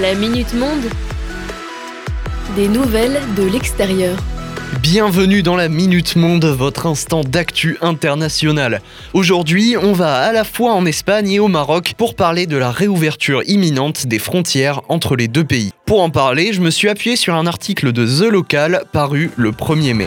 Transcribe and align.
La 0.00 0.14
Minute 0.14 0.54
Monde. 0.54 0.88
Des 2.56 2.66
nouvelles 2.66 3.20
de 3.36 3.42
l'extérieur. 3.42 4.16
Bienvenue 4.80 5.42
dans 5.42 5.54
la 5.54 5.68
Minute 5.68 6.16
Monde, 6.16 6.46
votre 6.46 6.86
instant 6.86 7.20
d'actu 7.20 7.76
international. 7.82 8.80
Aujourd'hui, 9.12 9.76
on 9.76 9.92
va 9.92 10.16
à 10.16 10.32
la 10.32 10.44
fois 10.44 10.72
en 10.72 10.86
Espagne 10.86 11.30
et 11.32 11.40
au 11.40 11.48
Maroc 11.48 11.92
pour 11.98 12.14
parler 12.14 12.46
de 12.46 12.56
la 12.56 12.70
réouverture 12.70 13.42
imminente 13.46 14.06
des 14.06 14.18
frontières 14.18 14.80
entre 14.88 15.14
les 15.14 15.28
deux 15.28 15.44
pays. 15.44 15.72
Pour 15.84 16.00
en 16.00 16.08
parler, 16.08 16.54
je 16.54 16.62
me 16.62 16.70
suis 16.70 16.88
appuyé 16.88 17.16
sur 17.16 17.34
un 17.34 17.46
article 17.46 17.92
de 17.92 18.06
The 18.06 18.32
Local 18.32 18.84
paru 18.92 19.30
le 19.36 19.50
1er 19.50 19.92
mai. 19.92 20.06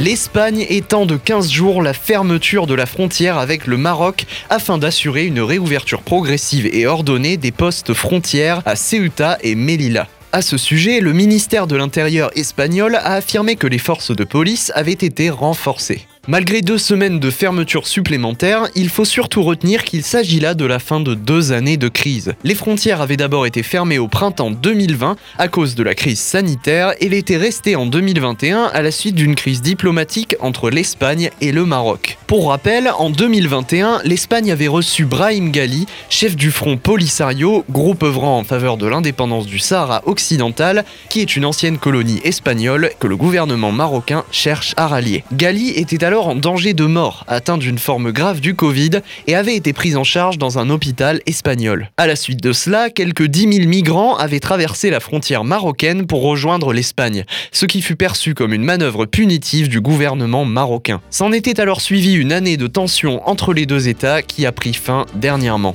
L'Espagne 0.00 0.64
étend 0.68 1.06
de 1.06 1.16
15 1.16 1.50
jours 1.50 1.82
la 1.82 1.92
fermeture 1.92 2.68
de 2.68 2.74
la 2.74 2.86
frontière 2.86 3.36
avec 3.36 3.66
le 3.66 3.76
Maroc 3.76 4.26
afin 4.48 4.78
d'assurer 4.78 5.24
une 5.24 5.40
réouverture 5.40 6.02
progressive 6.02 6.66
et 6.72 6.86
ordonnée 6.86 7.36
des 7.36 7.50
postes 7.50 7.92
frontières 7.94 8.62
à 8.64 8.76
Ceuta 8.76 9.38
et 9.42 9.56
Melilla. 9.56 10.06
À 10.30 10.40
ce 10.40 10.56
sujet, 10.56 11.00
le 11.00 11.12
ministère 11.12 11.66
de 11.66 11.74
l'Intérieur 11.74 12.30
espagnol 12.36 12.94
a 12.94 13.14
affirmé 13.14 13.56
que 13.56 13.66
les 13.66 13.78
forces 13.78 14.14
de 14.14 14.22
police 14.22 14.70
avaient 14.76 14.92
été 14.92 15.30
renforcées. 15.30 16.06
Malgré 16.30 16.60
deux 16.60 16.76
semaines 16.76 17.20
de 17.20 17.30
fermeture 17.30 17.86
supplémentaire, 17.86 18.68
il 18.74 18.90
faut 18.90 19.06
surtout 19.06 19.42
retenir 19.42 19.82
qu'il 19.82 20.02
s'agit 20.02 20.40
là 20.40 20.52
de 20.52 20.66
la 20.66 20.78
fin 20.78 21.00
de 21.00 21.14
deux 21.14 21.52
années 21.52 21.78
de 21.78 21.88
crise. 21.88 22.34
Les 22.44 22.54
frontières 22.54 23.00
avaient 23.00 23.16
d'abord 23.16 23.46
été 23.46 23.62
fermées 23.62 23.98
au 23.98 24.08
printemps 24.08 24.50
2020 24.50 25.16
à 25.38 25.48
cause 25.48 25.74
de 25.74 25.82
la 25.82 25.94
crise 25.94 26.20
sanitaire 26.20 26.92
et 27.00 27.08
l'étaient 27.08 27.38
restées 27.38 27.76
en 27.76 27.86
2021 27.86 28.64
à 28.64 28.82
la 28.82 28.90
suite 28.90 29.14
d'une 29.14 29.36
crise 29.36 29.62
diplomatique 29.62 30.36
entre 30.40 30.68
l'Espagne 30.68 31.30
et 31.40 31.50
le 31.50 31.64
Maroc. 31.64 32.18
Pour 32.26 32.50
rappel, 32.50 32.92
en 32.98 33.08
2021, 33.08 34.02
l'Espagne 34.04 34.52
avait 34.52 34.68
reçu 34.68 35.06
Brahim 35.06 35.50
Ghali, 35.50 35.86
chef 36.10 36.36
du 36.36 36.50
front 36.50 36.76
Polisario, 36.76 37.64
groupe 37.70 38.02
œuvrant 38.02 38.36
en 38.36 38.44
faveur 38.44 38.76
de 38.76 38.86
l'indépendance 38.86 39.46
du 39.46 39.58
Sahara 39.58 40.02
occidental, 40.04 40.84
qui 41.08 41.22
est 41.22 41.36
une 41.36 41.46
ancienne 41.46 41.78
colonie 41.78 42.20
espagnole 42.22 42.90
que 43.00 43.06
le 43.06 43.16
gouvernement 43.16 43.72
marocain 43.72 44.24
cherche 44.30 44.74
à 44.76 44.88
rallier. 44.88 45.24
Ghali 45.32 45.70
était 45.70 46.04
alors 46.04 46.17
en 46.26 46.34
danger 46.34 46.74
de 46.74 46.84
mort, 46.84 47.24
atteint 47.28 47.58
d'une 47.58 47.78
forme 47.78 48.10
grave 48.10 48.40
du 48.40 48.54
Covid 48.54 48.90
et 49.26 49.34
avait 49.34 49.54
été 49.54 49.72
pris 49.72 49.94
en 49.94 50.04
charge 50.04 50.38
dans 50.38 50.58
un 50.58 50.70
hôpital 50.70 51.20
espagnol. 51.26 51.90
À 51.96 52.06
la 52.06 52.16
suite 52.16 52.42
de 52.42 52.52
cela, 52.52 52.90
quelques 52.90 53.24
10 53.24 53.52
000 53.52 53.68
migrants 53.68 54.16
avaient 54.16 54.40
traversé 54.40 54.90
la 54.90 55.00
frontière 55.00 55.44
marocaine 55.44 56.06
pour 56.06 56.22
rejoindre 56.22 56.72
l'Espagne, 56.72 57.24
ce 57.52 57.66
qui 57.66 57.82
fut 57.82 57.96
perçu 57.96 58.34
comme 58.34 58.52
une 58.52 58.64
manœuvre 58.64 59.06
punitive 59.06 59.68
du 59.68 59.80
gouvernement 59.80 60.44
marocain. 60.44 61.00
S'en 61.10 61.32
était 61.32 61.60
alors 61.60 61.80
suivi 61.80 62.14
une 62.14 62.32
année 62.32 62.56
de 62.56 62.66
tension 62.66 63.26
entre 63.28 63.52
les 63.52 63.66
deux 63.66 63.88
États 63.88 64.22
qui 64.22 64.46
a 64.46 64.52
pris 64.52 64.74
fin 64.74 65.06
dernièrement. 65.14 65.74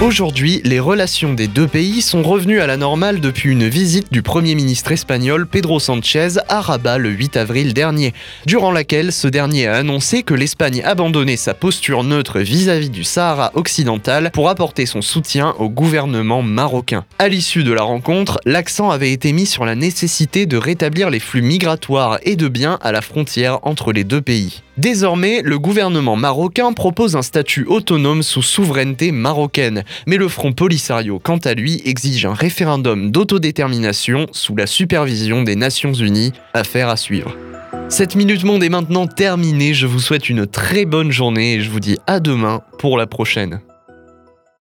Aujourd'hui, 0.00 0.62
les 0.64 0.80
relations 0.80 1.34
des 1.34 1.46
deux 1.46 1.68
pays 1.68 2.00
sont 2.00 2.22
revenues 2.22 2.62
à 2.62 2.66
la 2.66 2.78
normale 2.78 3.20
depuis 3.20 3.50
une 3.50 3.68
visite 3.68 4.10
du 4.10 4.22
Premier 4.22 4.54
ministre 4.54 4.92
espagnol 4.92 5.46
Pedro 5.46 5.78
Sanchez 5.78 6.38
à 6.48 6.62
Rabat 6.62 6.96
le 6.96 7.10
8 7.10 7.36
avril 7.36 7.74
dernier, 7.74 8.14
durant 8.46 8.72
laquelle 8.72 9.12
ce 9.12 9.28
dernier 9.28 9.66
a 9.66 9.76
annoncé 9.76 10.22
que 10.22 10.32
l'Espagne 10.32 10.80
abandonnait 10.86 11.36
sa 11.36 11.52
posture 11.52 12.02
neutre 12.02 12.40
vis-à-vis 12.40 12.88
du 12.88 13.04
Sahara 13.04 13.50
occidental 13.52 14.30
pour 14.32 14.48
apporter 14.48 14.86
son 14.86 15.02
soutien 15.02 15.54
au 15.58 15.68
gouvernement 15.68 16.40
marocain. 16.40 17.04
À 17.18 17.28
l'issue 17.28 17.62
de 17.62 17.72
la 17.72 17.82
rencontre, 17.82 18.40
l'accent 18.46 18.88
avait 18.88 19.12
été 19.12 19.34
mis 19.34 19.44
sur 19.44 19.66
la 19.66 19.74
nécessité 19.74 20.46
de 20.46 20.56
rétablir 20.56 21.10
les 21.10 21.20
flux 21.20 21.42
migratoires 21.42 22.18
et 22.22 22.36
de 22.36 22.48
biens 22.48 22.78
à 22.80 22.90
la 22.90 23.02
frontière 23.02 23.58
entre 23.64 23.92
les 23.92 24.04
deux 24.04 24.22
pays. 24.22 24.62
Désormais, 24.80 25.42
le 25.44 25.58
gouvernement 25.58 26.16
marocain 26.16 26.72
propose 26.72 27.14
un 27.14 27.20
statut 27.20 27.66
autonome 27.66 28.22
sous 28.22 28.40
souveraineté 28.40 29.12
marocaine, 29.12 29.84
mais 30.06 30.16
le 30.16 30.28
Front 30.28 30.52
Polisario, 30.52 31.18
quant 31.18 31.38
à 31.38 31.54
lui, 31.54 31.80
exige 31.84 32.26
un 32.26 32.34
référendum 32.34 33.10
d'autodétermination 33.10 34.26
sous 34.32 34.56
la 34.56 34.66
supervision 34.66 35.42
des 35.42 35.56
Nations 35.56 35.92
Unies, 35.92 36.32
affaire 36.54 36.88
à 36.88 36.96
suivre. 36.96 37.36
Cette 37.88 38.14
Minute 38.14 38.44
Monde 38.44 38.62
est 38.62 38.68
maintenant 38.68 39.06
terminée, 39.06 39.74
je 39.74 39.86
vous 39.86 40.00
souhaite 40.00 40.28
une 40.28 40.46
très 40.46 40.84
bonne 40.84 41.10
journée 41.10 41.54
et 41.54 41.60
je 41.60 41.70
vous 41.70 41.80
dis 41.80 41.98
à 42.06 42.20
demain 42.20 42.62
pour 42.78 42.96
la 42.96 43.06
prochaine. 43.06 43.60